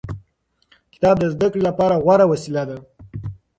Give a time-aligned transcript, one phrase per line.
[0.93, 2.77] کتاب د زده کړې لپاره غوره وسیله ده.